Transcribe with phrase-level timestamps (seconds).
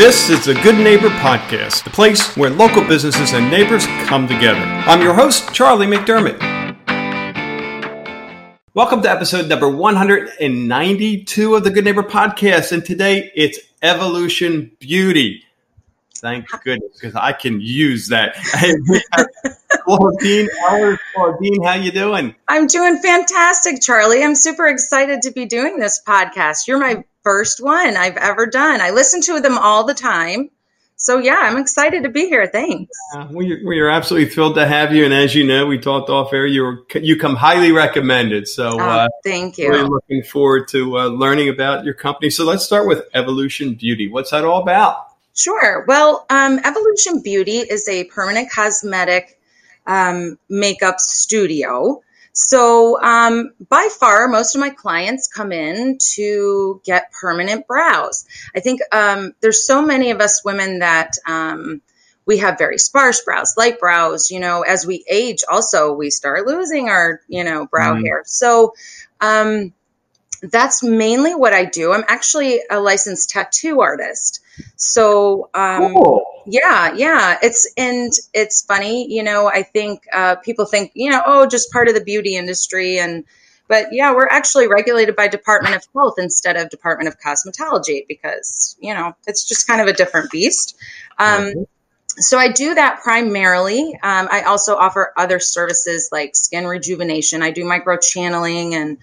[0.00, 4.58] This is the Good Neighbor Podcast, the place where local businesses and neighbors come together.
[4.58, 6.40] I'm your host, Charlie McDermott.
[8.72, 15.44] Welcome to episode number 192 of the Good Neighbor Podcast, and today it's Evolution Beauty.
[16.16, 18.36] Thank goodness, because I can use that.
[19.84, 20.48] Claudine,
[21.14, 22.34] Claudine, how you doing?
[22.48, 24.24] I'm doing fantastic, Charlie.
[24.24, 26.66] I'm super excited to be doing this podcast.
[26.66, 28.80] You're my first one I've ever done.
[28.80, 30.50] I listen to them all the time.
[30.96, 32.46] So yeah, I'm excited to be here.
[32.46, 32.90] Thanks.
[33.14, 35.06] Uh, we, we are absolutely thrilled to have you.
[35.06, 36.44] And as you know, we talked off air.
[36.44, 38.46] You were, you come highly recommended.
[38.46, 39.70] So oh, uh, thank you.
[39.70, 42.28] Really looking forward to uh, learning about your company.
[42.28, 44.08] So let's start with Evolution Beauty.
[44.08, 45.06] What's that all about?
[45.34, 45.86] Sure.
[45.88, 49.40] Well, um, Evolution Beauty is a permanent cosmetic
[49.86, 52.02] um, makeup studio.
[52.32, 58.24] So, um, by far, most of my clients come in to get permanent brows.
[58.54, 61.82] I think um, there's so many of us women that um,
[62.26, 64.30] we have very sparse brows, light brows.
[64.30, 68.04] You know, as we age, also we start losing our, you know, brow mm.
[68.04, 68.22] hair.
[68.24, 68.74] So,
[69.20, 69.72] um,
[70.42, 71.92] that's mainly what I do.
[71.92, 74.40] I'm actually a licensed tattoo artist.
[74.76, 76.24] So, um, cool.
[76.46, 81.22] Yeah, yeah, it's, and it's funny, you know, I think, uh, people think, you know,
[81.24, 82.98] oh, just part of the beauty industry.
[82.98, 83.24] And,
[83.68, 88.76] but yeah, we're actually regulated by Department of Health instead of Department of Cosmetology because,
[88.80, 90.76] you know, it's just kind of a different beast.
[91.18, 91.62] Um, mm-hmm.
[92.18, 93.94] So I do that primarily.
[94.02, 97.42] Um, I also offer other services like skin rejuvenation.
[97.42, 98.98] I do micro channeling and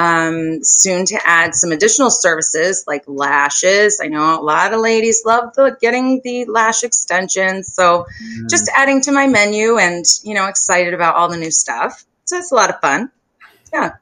[0.00, 4.00] um, soon to add some additional services like lashes.
[4.02, 7.74] I know a lot of ladies love the getting the lash extensions.
[7.74, 8.48] So mm.
[8.48, 12.04] just adding to my menu and, you know, excited about all the new stuff.
[12.24, 13.10] So it's a lot of fun.
[13.74, 13.96] Yeah.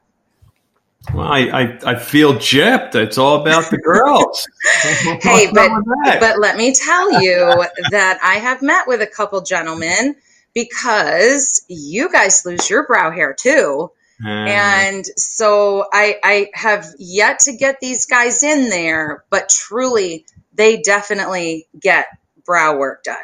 [1.13, 2.95] Well, I, I, I feel gypped.
[2.95, 4.47] It's all about the girls.
[5.21, 5.71] hey, but,
[6.19, 10.15] but let me tell you that I have met with a couple gentlemen
[10.53, 13.91] because you guys lose your brow hair too.
[14.25, 20.81] And so I, I have yet to get these guys in there, but truly, they
[20.81, 22.07] definitely get
[22.45, 23.15] brow work done.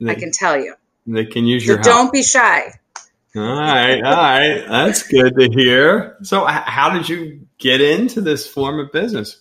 [0.00, 0.74] They, I can tell you.
[1.06, 2.74] They can use your so Don't be shy.
[3.34, 6.18] All right, all right, that's good to hear.
[6.22, 9.40] So, how did you get into this form of business?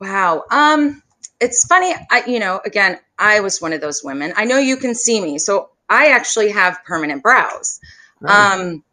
[0.00, 1.02] Wow, um,
[1.40, 1.92] it's funny.
[2.12, 4.34] I, you know, again, I was one of those women.
[4.36, 7.80] I know you can see me, so I actually have permanent brows.
[8.24, 8.84] Um,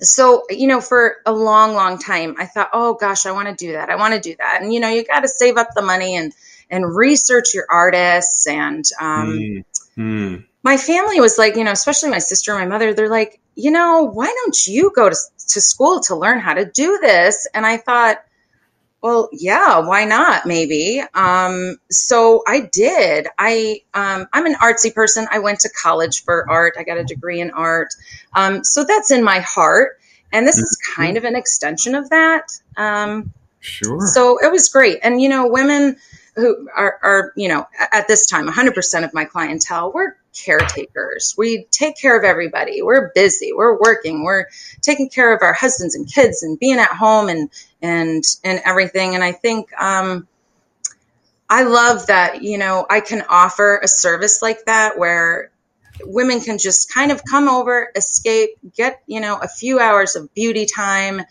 [0.00, 3.54] so you know for a long long time i thought oh gosh i want to
[3.54, 5.68] do that i want to do that and you know you got to save up
[5.74, 6.32] the money and
[6.70, 9.64] and research your artists and um, mm.
[9.96, 10.44] Mm.
[10.62, 13.70] my family was like you know especially my sister and my mother they're like you
[13.70, 15.16] know why don't you go to,
[15.48, 18.18] to school to learn how to do this and i thought
[19.02, 20.46] well, yeah, why not?
[20.46, 21.02] Maybe.
[21.14, 23.28] Um, so I did.
[23.38, 25.26] I um, I'm an artsy person.
[25.30, 26.74] I went to college for art.
[26.78, 27.94] I got a degree in art.
[28.34, 29.98] Um, so that's in my heart,
[30.32, 31.02] and this is mm-hmm.
[31.02, 32.50] kind of an extension of that.
[32.76, 34.06] Um, sure.
[34.06, 35.96] So it was great, and you know, women
[36.36, 41.34] who are, are you know at this time 100% of my clientele we're caretakers.
[41.36, 42.82] We take care of everybody.
[42.82, 43.52] We're busy.
[43.54, 44.22] We're working.
[44.22, 44.46] We're
[44.80, 47.50] taking care of our husbands and kids and being at home and
[47.82, 49.14] and and everything.
[49.14, 50.26] And i think um
[51.48, 55.52] i love that you know i can offer a service like that where
[56.04, 60.32] women can just kind of come over escape get you know a few hours of
[60.34, 61.22] beauty time.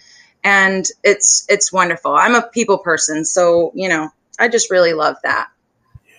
[0.43, 2.13] And it's it's wonderful.
[2.13, 3.25] I'm a people person.
[3.25, 5.49] So you know I just really love that.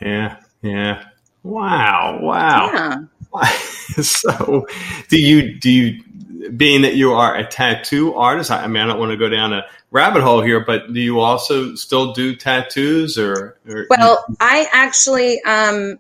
[0.01, 1.05] Yeah, yeah.
[1.47, 2.71] Wow, wow.
[2.73, 3.49] Yeah.
[4.03, 4.67] so,
[5.09, 6.03] do you do you
[6.51, 8.51] being that you are a tattoo artist?
[8.51, 11.21] I mean, I don't want to go down a rabbit hole here, but do you
[11.21, 13.59] also still do tattoos or?
[13.69, 15.99] or well, you- I actually um,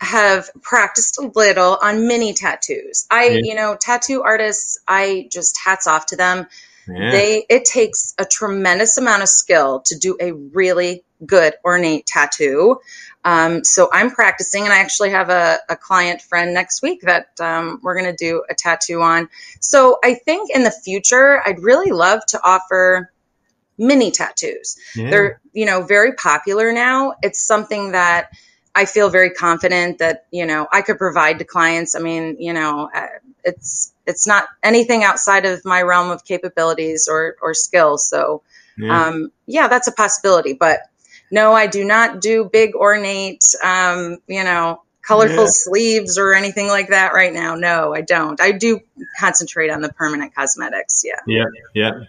[0.00, 3.06] have practiced a little on mini tattoos.
[3.10, 3.40] I, yeah.
[3.42, 4.80] you know, tattoo artists.
[4.88, 6.46] I just hats off to them.
[6.88, 7.10] Yeah.
[7.12, 12.80] They it takes a tremendous amount of skill to do a really good ornate tattoo.
[13.24, 17.28] Um, so I'm practicing, and I actually have a, a client friend next week that
[17.38, 19.28] um, we're going to do a tattoo on.
[19.60, 23.10] So I think in the future, I'd really love to offer
[23.80, 24.76] mini tattoos.
[24.94, 25.10] Yeah.
[25.10, 27.14] They're you know very popular now.
[27.22, 28.30] It's something that
[28.74, 31.94] I feel very confident that you know I could provide to clients.
[31.94, 33.06] I mean, you know, uh,
[33.42, 38.08] it's it's not anything outside of my realm of capabilities or or skills.
[38.08, 38.42] So,
[38.78, 40.52] yeah, um, yeah that's a possibility.
[40.52, 40.80] But
[41.30, 45.50] no, I do not do big ornate, um, you know, colorful yeah.
[45.50, 47.54] sleeves or anything like that right now.
[47.54, 48.40] No, I don't.
[48.40, 48.80] I do
[49.18, 51.02] concentrate on the permanent cosmetics.
[51.04, 51.20] Yeah.
[51.26, 51.44] Yeah.
[51.74, 52.04] Yeah.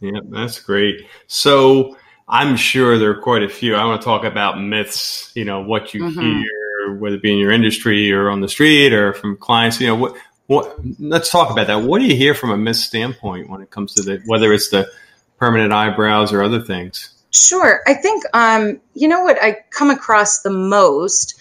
[0.00, 0.20] Yeah.
[0.24, 1.06] That's great.
[1.26, 1.96] So
[2.28, 3.74] I'm sure there are quite a few.
[3.74, 6.20] I want to talk about myths, you know, what you mm-hmm.
[6.20, 9.88] hear, whether it be in your industry or on the street or from clients, you
[9.88, 11.82] know, what, what, let's talk about that.
[11.82, 14.70] What do you hear from a myth standpoint when it comes to the, whether it's
[14.70, 14.90] the
[15.38, 17.14] permanent eyebrows or other things?
[17.30, 17.80] Sure.
[17.86, 21.34] I think, um, you know what I come across the most,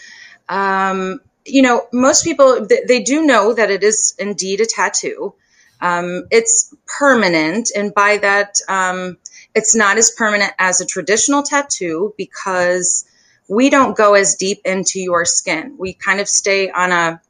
[0.47, 5.33] um, you know, most people, they, they do know that it is indeed a tattoo.
[5.81, 7.71] Um, it's permanent.
[7.75, 9.17] And by that, um,
[9.55, 13.05] it's not as permanent as a traditional tattoo because
[13.47, 15.75] we don't go as deep into your skin.
[15.79, 17.21] We kind of stay on a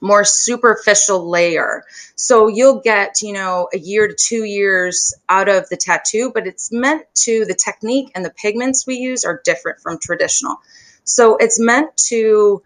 [0.00, 1.84] more superficial layer.
[2.14, 6.46] So you'll get, you know, a year to two years out of the tattoo, but
[6.46, 10.56] it's meant to, the technique and the pigments we use are different from traditional.
[11.04, 12.62] So it's meant to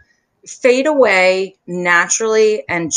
[0.46, 2.90] fade away naturally and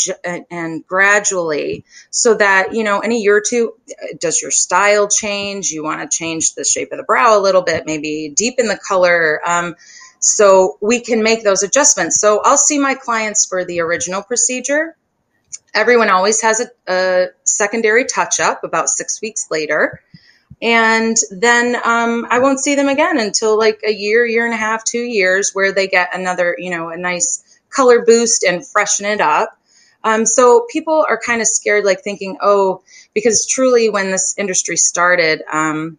[0.50, 3.74] and gradually so that you know in a year or two
[4.18, 7.60] does your style change you want to change the shape of the brow a little
[7.60, 9.74] bit maybe deepen the color um,
[10.24, 12.18] so we can make those adjustments.
[12.18, 14.96] So i'll see my clients for the original procedure.
[15.74, 20.00] Everyone always has a, a secondary touch up about six weeks later.
[20.62, 24.56] And then um, I won't see them again until like a year, year and a
[24.56, 29.04] half, two years, where they get another, you know, a nice color boost and freshen
[29.04, 29.58] it up.
[30.04, 32.82] Um, so people are kind of scared, like thinking, oh,
[33.14, 35.98] because truly, when this industry started, um,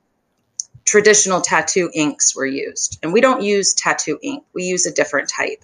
[0.85, 5.29] traditional tattoo inks were used, and we don't use tattoo ink; we use a different
[5.29, 5.63] type.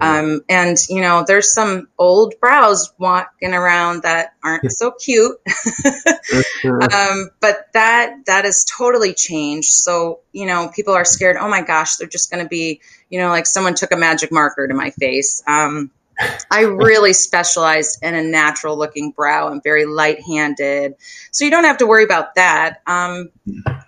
[0.00, 5.36] Um, and you know, there's some old brows walking around that aren't so cute.
[6.64, 9.68] um, but that that has totally changed.
[9.68, 11.36] So you know, people are scared.
[11.36, 12.80] Oh my gosh, they're just going to be,
[13.10, 15.42] you know, like someone took a magic marker to my face.
[15.46, 15.90] Um,
[16.50, 19.48] I really specialized in a natural looking brow.
[19.48, 20.94] I'm very light handed.
[21.30, 22.82] So you don't have to worry about that.
[22.86, 23.30] Um,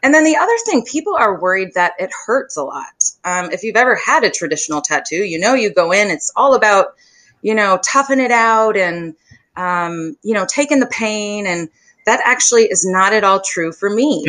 [0.03, 3.05] and then the other thing, people are worried that it hurts a lot.
[3.25, 6.55] Um, if you've ever had a traditional tattoo, you know you go in, it's all
[6.55, 6.95] about,
[7.43, 9.15] you know, toughing it out and,
[9.57, 11.47] um, you know, taking the pain.
[11.47, 11.69] And
[12.07, 14.25] that actually is not at all true for me.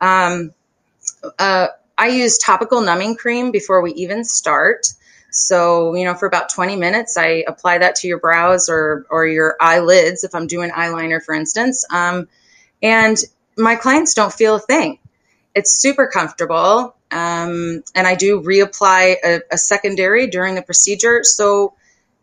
[0.00, 0.52] Mm.
[1.38, 4.86] Uh, I use topical numbing cream before we even start.
[5.30, 9.26] So, you know, for about 20 minutes, I apply that to your brows or, or
[9.26, 11.84] your eyelids if I'm doing eyeliner, for instance.
[11.92, 12.28] Um,
[12.82, 13.16] and
[13.56, 14.98] my clients don't feel a thing.
[15.54, 16.94] It's super comfortable.
[17.10, 21.20] Um, and I do reapply a, a secondary during the procedure.
[21.24, 21.74] So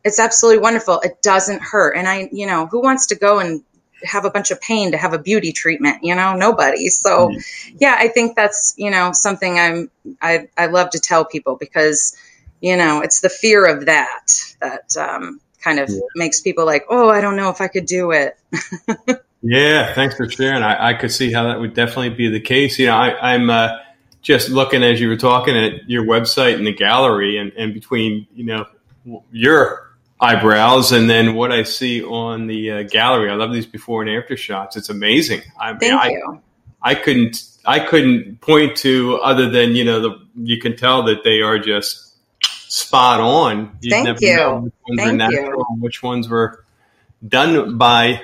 [0.04, 1.02] it's absolutely wonderful.
[1.02, 1.98] It doesn't hurt.
[1.98, 3.64] And I, you know, who wants to go and
[4.04, 7.32] have a bunch of pain to have a beauty treatment you know nobody so
[7.80, 9.90] yeah i think that's you know something i'm
[10.22, 12.16] i, I love to tell people because
[12.66, 14.26] you know, it's the fear of that
[14.60, 16.00] that um, kind of yeah.
[16.16, 18.40] makes people like, oh, I don't know if I could do it.
[19.44, 20.64] yeah, thanks for sharing.
[20.64, 22.80] I, I, could see how that would definitely be the case.
[22.80, 23.78] You know, I, am uh,
[24.24, 28.26] just looking as you were talking at your website and the gallery, and, and between
[28.34, 28.66] you know
[29.32, 33.30] your eyebrows and then what I see on the uh, gallery.
[33.30, 34.76] I love these before and after shots.
[34.76, 35.42] It's amazing.
[35.60, 36.42] I mean, Thank I, you.
[36.82, 41.24] I couldn't I couldn't point to other than you know the you can tell that
[41.24, 42.05] they are just
[42.68, 43.78] spot on.
[43.82, 44.36] You'd Thank you.
[44.36, 45.66] Know which ones Thank natural you.
[45.70, 46.66] and which ones were
[47.28, 48.22] done by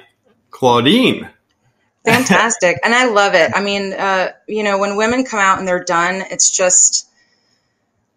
[0.50, 1.30] Claudine.
[2.06, 2.80] Fantastic.
[2.84, 3.52] and I love it.
[3.54, 7.08] I mean, uh, you know, when women come out and they're done, it's just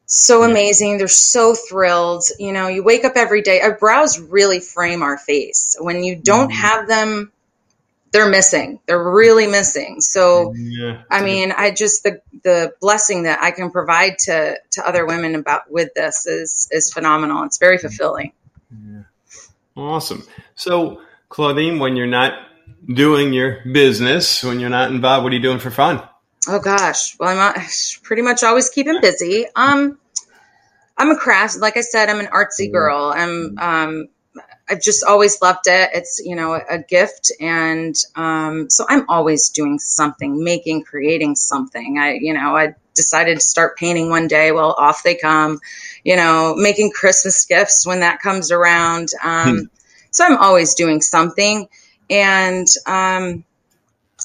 [0.06, 0.98] so amazing.
[0.98, 2.24] They're so thrilled.
[2.38, 3.60] You know, you wake up every day.
[3.60, 5.76] Our brows really frame our face.
[5.78, 6.54] When you don't mm.
[6.54, 7.32] have them
[8.14, 8.78] they're missing.
[8.86, 10.00] They're really missing.
[10.00, 11.02] So, yeah.
[11.10, 15.34] I mean, I just the the blessing that I can provide to to other women
[15.34, 17.42] about with this is is phenomenal.
[17.42, 18.32] It's very fulfilling.
[18.70, 19.02] Yeah.
[19.76, 20.24] Awesome.
[20.54, 22.34] So, Claudine, when you're not
[22.86, 26.00] doing your business, when you're not involved, what are you doing for fun?
[26.46, 27.66] Oh gosh, well, I'm
[28.04, 29.46] pretty much always keeping busy.
[29.56, 29.98] Um,
[30.96, 33.12] I'm a craft, like I said, I'm an artsy girl.
[33.12, 34.08] I'm um,
[34.68, 35.90] I've just always loved it.
[35.92, 41.98] It's you know a gift, and um, so I'm always doing something, making, creating something.
[41.98, 44.52] I you know I decided to start painting one day.
[44.52, 45.60] Well, off they come.
[46.02, 49.08] You know, making Christmas gifts when that comes around.
[49.22, 49.62] Um, hmm.
[50.10, 51.68] So I'm always doing something,
[52.08, 53.44] and um,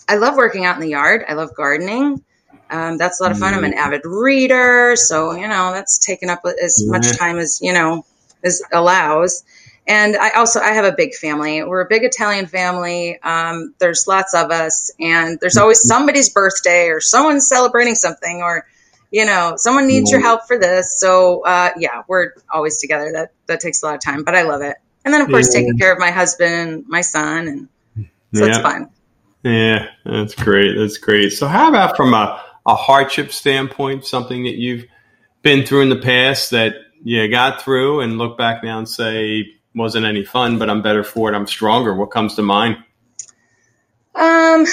[0.07, 1.25] I love working out in the yard.
[1.27, 2.23] I love gardening.
[2.69, 3.53] Um, that's a lot of fun.
[3.53, 3.79] I'm an hmm.
[3.79, 8.05] avid reader, so you know that's taken up as much time as you know
[8.43, 9.43] as allows.
[9.89, 11.63] And I also I have a big family.
[11.63, 13.19] We're a big Italian family.
[13.23, 18.67] Um, there's lots of us, and there's always somebody's birthday or someone's celebrating something, or
[19.09, 20.99] you know, someone needs your help for this.
[20.99, 23.11] So uh, yeah, we're always together.
[23.11, 24.77] That that takes a lot of time, but I love it.
[25.03, 25.61] And then of course yeah.
[25.61, 27.67] taking care of my husband and my son, and
[28.35, 28.49] so yeah.
[28.49, 28.91] it's fun.
[29.41, 30.77] Yeah, that's great.
[30.77, 31.31] That's great.
[31.31, 34.85] So how about from a a hardship standpoint, something that you've
[35.41, 39.55] been through in the past that you got through and look back now and say
[39.79, 41.35] wasn't any fun, but I'm better for it.
[41.35, 41.95] I'm stronger.
[41.95, 42.77] What comes to mind?
[44.13, 44.65] Um,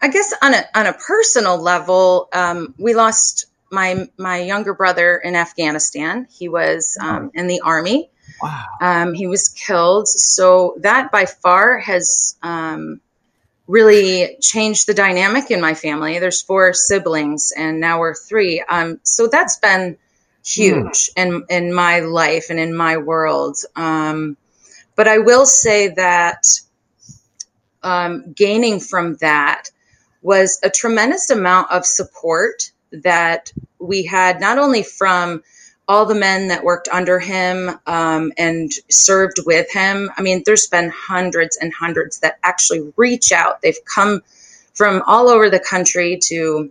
[0.00, 5.16] I guess on a on a personal level, um, we lost my my younger brother
[5.16, 6.26] in Afghanistan.
[6.30, 8.10] He was um, in the army.
[8.40, 8.64] Wow.
[8.80, 10.08] Um, he was killed.
[10.08, 13.00] So that by far has um,
[13.66, 16.18] really changed the dynamic in my family.
[16.20, 18.62] There's four siblings, and now we're three.
[18.66, 19.98] Um, so that's been
[20.48, 21.16] huge mm.
[21.16, 23.58] in in my life and in my world.
[23.76, 24.36] Um,
[24.96, 26.44] but I will say that
[27.82, 29.70] um, gaining from that
[30.22, 35.42] was a tremendous amount of support that we had not only from
[35.86, 40.10] all the men that worked under him um, and served with him.
[40.16, 43.62] I mean, there's been hundreds and hundreds that actually reach out.
[43.62, 44.20] They've come
[44.74, 46.70] from all over the country to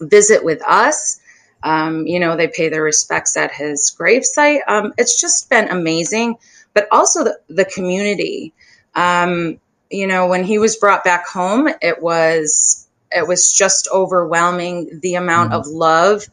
[0.00, 1.18] visit with us.
[1.62, 4.60] Um, you know, they pay their respects at his gravesite.
[4.66, 6.36] Um, it's just been amazing,
[6.74, 8.52] but also the, the community.
[8.94, 15.00] Um, you know, when he was brought back home, it was it was just overwhelming
[15.02, 15.60] the amount mm-hmm.
[15.60, 16.26] of love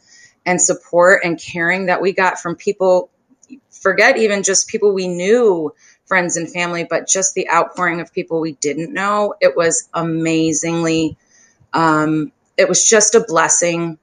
[0.46, 3.10] and support and caring that we got from people
[3.70, 5.74] forget even just people we knew
[6.06, 11.18] friends and family but just the outpouring of people we didn't know it was amazingly
[11.74, 13.98] um, it was just a blessing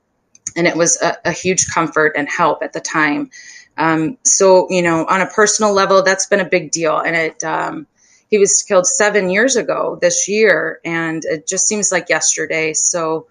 [0.57, 3.31] and it was a, a huge comfort and help at the time
[3.79, 7.45] um, so you know on a personal level that's been a big deal and it
[7.45, 7.87] um,
[8.29, 13.27] he was killed seven years ago this year and it just seems like yesterday so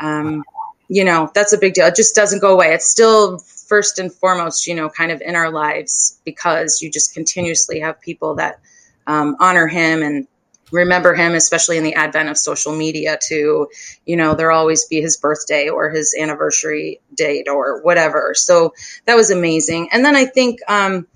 [0.00, 0.44] um,
[0.88, 1.86] you know, that's a big deal.
[1.86, 2.72] It just doesn't go away.
[2.72, 7.12] It's still first and foremost, you know, kind of in our lives because you just
[7.12, 8.60] continuously have people that
[9.06, 10.26] um, honor him and
[10.70, 13.68] remember him, especially in the advent of social media to,
[14.04, 18.34] you know, there'll always be his birthday or his anniversary date or whatever.
[18.34, 18.74] So
[19.06, 19.88] that was amazing.
[19.92, 21.06] And then I think, um,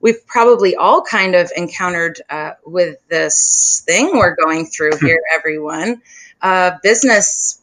[0.00, 6.02] we've probably all kind of encountered uh, with this thing we're going through here, everyone.
[6.42, 7.62] Uh, business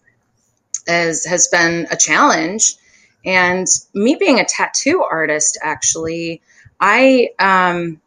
[0.87, 2.75] is, has been a challenge.
[3.23, 6.41] And me being a tattoo artist, actually,
[6.79, 8.01] I um,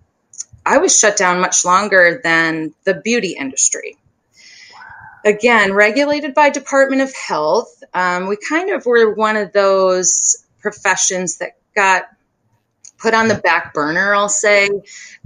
[0.66, 3.96] I was shut down much longer than the beauty industry.
[5.24, 7.82] Again, regulated by Department of Health.
[7.92, 12.04] Um, we kind of were one of those professions that got
[12.98, 14.70] put on the back burner, I'll say.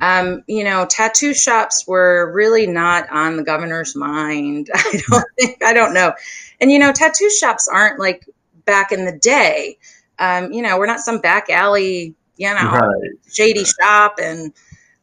[0.01, 4.69] Um, you know, tattoo shops were really not on the governor's mind.
[4.75, 6.13] I don't think, I don't know.
[6.61, 8.27] And, you know, tattoo shops aren't like
[8.65, 9.79] back in the day.
[10.19, 13.13] Um, you know, we're not some back alley, you know, right.
[13.31, 13.75] shady right.
[13.81, 14.53] shop and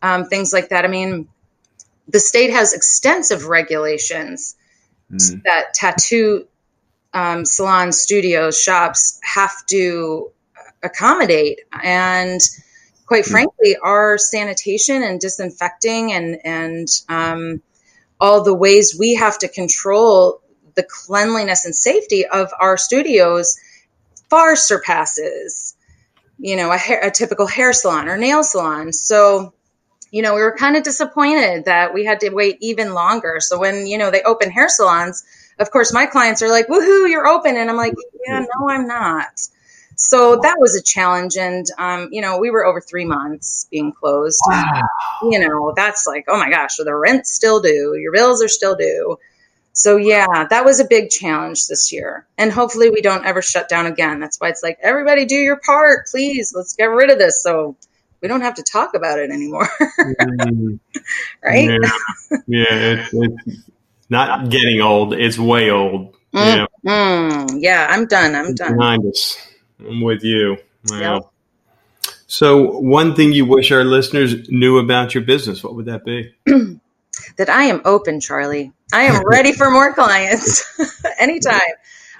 [0.06, 0.86] um, things like that.
[0.86, 1.28] I mean,
[2.08, 4.56] the state has extensive regulations
[5.12, 5.44] mm.
[5.44, 6.48] that tattoo
[7.12, 10.32] um, salon studios, shops have to
[10.84, 11.62] accommodate.
[11.72, 12.40] And
[13.08, 13.32] quite mm.
[13.32, 17.62] frankly, our sanitation and disinfecting and, and um,
[18.20, 20.42] all the ways we have to control
[20.76, 23.58] the cleanliness and safety of our studios
[24.30, 25.76] far surpasses,
[26.38, 28.94] you know, a, hair, a typical hair salon or nail salon.
[28.94, 29.55] So,
[30.16, 33.40] you know, we were kind of disappointed that we had to wait even longer.
[33.42, 35.26] So when, you know, they open hair salons,
[35.60, 37.58] of course, my clients are like, woohoo, you're open.
[37.58, 37.96] And I'm like,
[38.26, 39.42] yeah, no, I'm not.
[39.98, 41.36] So that was a challenge.
[41.36, 44.40] And, um, you know, we were over three months being closed.
[44.48, 44.84] Wow.
[45.24, 48.48] you know, that's like, oh my gosh, so the rent's still due, your bills are
[48.48, 49.18] still due.
[49.74, 52.26] So yeah, that was a big challenge this year.
[52.38, 54.22] And hopefully we don't ever shut down again.
[54.22, 56.54] That's why it's like everybody do your part, please.
[56.56, 57.76] Let's get rid of this so
[58.26, 59.70] we don't have to talk about it anymore.
[60.00, 60.80] mm.
[61.44, 61.70] right?
[61.70, 61.90] Yeah,
[62.48, 63.70] yeah it's, it's,
[64.10, 65.14] not getting old.
[65.14, 66.16] It's way old.
[66.34, 66.34] Mm.
[66.34, 66.66] Yeah.
[66.84, 67.58] Mm.
[67.60, 68.34] yeah, I'm done.
[68.34, 68.78] I'm it's done.
[68.78, 69.38] Behind us.
[69.80, 70.58] I'm with you.
[70.90, 71.14] Wow.
[71.14, 72.14] Yep.
[72.26, 76.34] So, one thing you wish our listeners knew about your business, what would that be?
[77.38, 78.74] that I am open, Charlie.
[78.92, 80.66] I am ready for more clients
[81.20, 81.62] anytime.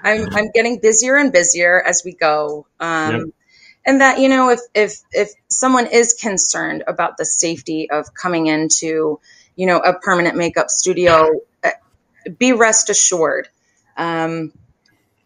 [0.04, 2.68] I'm I'm getting busier and busier as we go.
[2.78, 3.22] Um, yep.
[3.86, 8.48] And that you know, if if if someone is concerned about the safety of coming
[8.48, 9.20] into,
[9.56, 11.70] you know, a permanent makeup studio, uh,
[12.38, 13.48] be rest assured.
[13.96, 14.52] Um,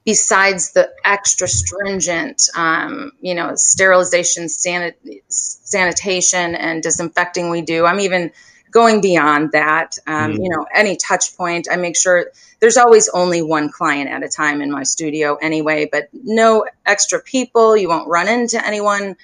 [0.05, 4.97] besides the extra stringent, um, you know, sterilization, sanit-
[5.29, 8.33] sanitation, and disinfecting we do, I'm even
[8.71, 10.43] going beyond that, um, mm-hmm.
[10.43, 14.29] you know, any touch point, I make sure there's always only one client at a
[14.29, 17.77] time in my studio anyway, but no extra people.
[17.77, 19.17] You won't run into anyone.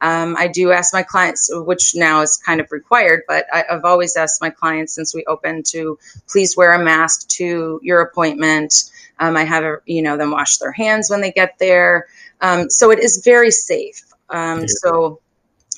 [0.00, 3.84] Um, I do ask my clients, which now is kind of required, but I, have
[3.84, 8.90] always asked my clients since we opened to please wear a mask to your appointment.
[9.18, 12.08] Um, I have, you know, them wash their hands when they get there.
[12.40, 14.02] Um, so it is very safe.
[14.28, 14.66] Um, yeah.
[14.68, 15.20] So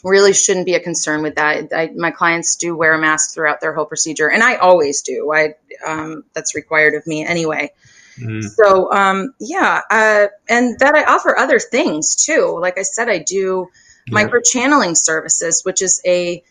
[0.04, 1.72] really shouldn't be a concern with that.
[1.72, 5.32] I, my clients do wear a mask throughout their whole procedure, and I always do.
[5.32, 5.54] I
[5.86, 7.72] um, that's required of me anyway.
[8.18, 8.42] Mm.
[8.42, 12.58] So um, yeah, uh, and that I offer other things too.
[12.60, 13.68] Like I said, I do
[14.06, 14.14] yeah.
[14.14, 16.42] micro channeling services, which is a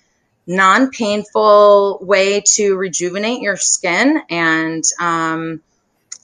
[0.48, 5.62] non painful way to rejuvenate your skin and um,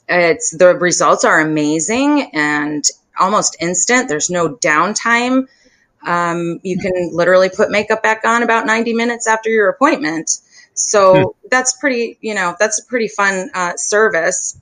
[0.08, 2.84] it's the results are amazing and
[3.18, 5.48] almost instant there's no downtime
[6.06, 10.30] um, you can literally put makeup back on about 90 minutes after your appointment
[10.74, 11.48] so hmm.
[11.50, 14.60] that's pretty you know that's a pretty fun uh, service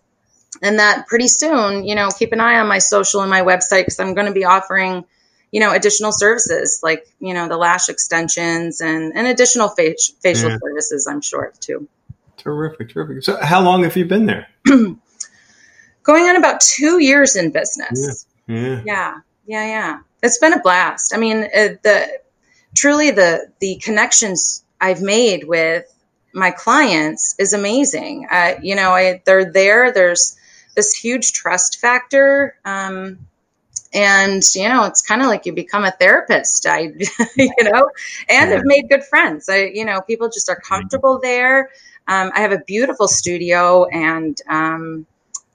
[0.61, 3.81] and that pretty soon you know keep an eye on my social and my website
[3.81, 5.05] because i'm going to be offering
[5.51, 10.49] you know, additional services like, you know, the lash extensions and, and additional facial facial
[10.51, 10.57] yeah.
[10.61, 11.87] services, I'm sure too.
[12.37, 13.23] Terrific, terrific.
[13.23, 14.47] So how long have you been there?
[14.65, 18.25] Going on about two years in business.
[18.47, 18.81] Yeah.
[18.85, 19.19] Yeah.
[19.45, 19.65] Yeah.
[19.65, 19.99] Yeah.
[20.21, 21.13] It's been a blast.
[21.13, 22.19] I mean, uh, the
[22.75, 25.85] truly the, the connections I've made with
[26.33, 28.27] my clients is amazing.
[28.29, 29.91] Uh, you know, I, they're there.
[29.91, 30.37] There's
[30.75, 32.55] this huge trust factor.
[32.65, 33.19] Um,
[33.93, 36.81] and you know it's kind of like you become a therapist i
[37.37, 37.89] you know
[38.29, 41.69] and have made good friends i you know people just are comfortable there
[42.07, 45.05] um, i have a beautiful studio and um,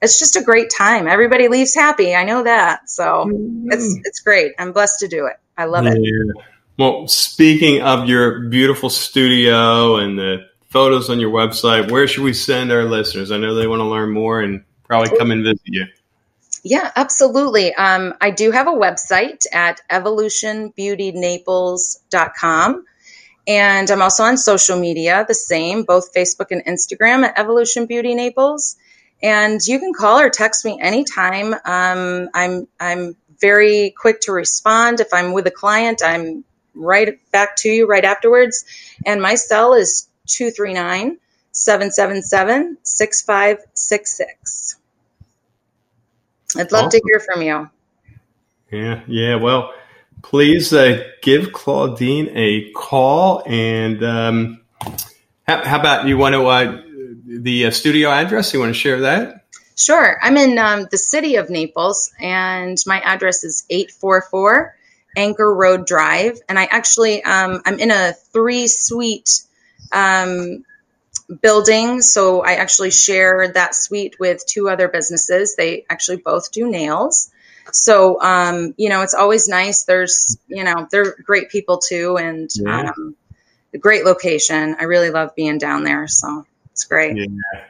[0.05, 3.73] it's just a great time everybody leaves happy i know that so mm-hmm.
[3.73, 5.95] it's it's great i'm blessed to do it i love yeah.
[5.95, 6.37] it
[6.79, 12.33] well speaking of your beautiful studio and the photos on your website where should we
[12.33, 15.61] send our listeners i know they want to learn more and probably come and visit
[15.65, 15.87] you
[16.67, 17.75] yeah, absolutely.
[17.75, 22.85] Um, I do have a website at evolutionbeautynaples.com.
[23.47, 28.15] And I'm also on social media, the same, both Facebook and Instagram at Evolution Beauty
[28.15, 28.77] Naples.
[29.23, 31.55] And you can call or text me anytime.
[31.65, 35.01] Um, I'm I'm very quick to respond.
[35.01, 36.45] If I'm with a client, I'm
[36.75, 38.65] right back to you right afterwards.
[39.07, 41.19] And my cell is 239
[41.53, 44.77] 777 6566.
[46.57, 47.01] I'd love awesome.
[47.01, 47.71] to hear from you.
[48.71, 49.37] Yeah, yeah.
[49.37, 49.73] Well,
[50.23, 53.43] please uh, give Claudine a call.
[53.47, 54.63] And um,
[55.47, 56.83] how, how, about you want to uh,
[57.43, 58.53] the uh, studio address?
[58.53, 59.45] You want to share that?
[59.77, 60.19] Sure.
[60.23, 64.77] I'm in um, the city of Naples, and my address is 844
[65.17, 66.39] Anchor Rode Drive.
[66.49, 69.43] And I actually um, I'm in a three suite
[69.93, 70.65] um,
[71.43, 72.01] building.
[72.01, 75.57] So I actually share that suite with two other businesses.
[75.57, 77.31] They actually both do nails.
[77.73, 79.85] So, um, you know, it's always nice.
[79.85, 82.91] There's, you know, they're great people too, and yeah.
[82.91, 83.17] um,
[83.73, 84.77] a great location.
[84.79, 86.07] I really love being down there.
[86.07, 87.17] So it's great.
[87.17, 87.27] Yeah,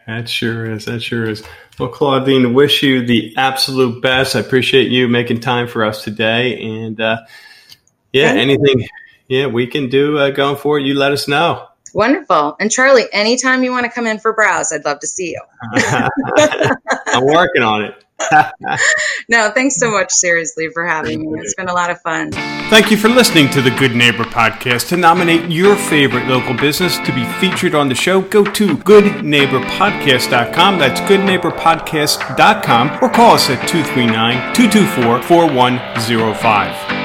[0.06, 0.86] that sure is.
[0.86, 1.42] That sure is.
[1.78, 4.34] Well, Claudine, wish you the absolute best.
[4.34, 6.58] I appreciate you making time for us today.
[6.58, 7.18] And uh,
[8.14, 8.88] yeah, Thank anything, you.
[9.28, 11.68] yeah, we can do uh, going forward, you let us know.
[11.92, 12.56] Wonderful.
[12.58, 15.42] And Charlie, anytime you want to come in for brows, I'd love to see you.
[17.08, 18.03] I'm working on it.
[19.28, 21.40] no, thanks so much, seriously, for having me.
[21.40, 22.32] It's been a lot of fun.
[22.70, 24.88] Thank you for listening to the Good Neighbor Podcast.
[24.88, 30.78] To nominate your favorite local business to be featured on the show, go to goodneighborpodcast.com.
[30.78, 37.03] That's goodneighborpodcast.com or call us at 239 224 4105.